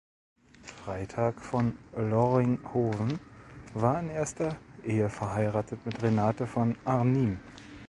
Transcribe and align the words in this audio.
Freytag 0.63 1.39
von 1.41 1.77
Loringhoven 1.95 3.19
war 3.75 3.99
in 3.99 4.09
erster 4.09 4.57
Ehe 4.83 5.09
verheiratet 5.11 5.85
mit 5.85 6.01
Renate 6.01 6.47
von 6.47 6.75
Arnim. 6.85 7.39